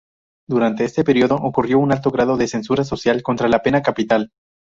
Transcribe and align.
Durante 0.49 0.83
este 0.83 1.03
periodo 1.03 1.35
ocurrió 1.35 1.77
un 1.77 1.91
alto 1.91 2.09
grado 2.09 2.35
de 2.35 2.47
censura 2.47 2.83
social 2.83 3.21
contra 3.21 3.47
la 3.49 3.61
pena 3.61 3.83
capital. 3.83 4.31